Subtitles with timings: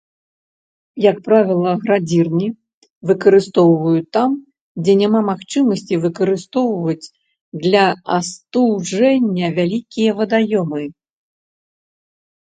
[1.09, 2.47] Як правіла, градзірні
[3.09, 4.31] выкарыстоўваюць там,
[4.85, 7.11] дзе няма магчымасці выкарыстоўваць
[7.69, 7.85] для
[8.19, 10.83] астуджэння вялікія вадаёмы.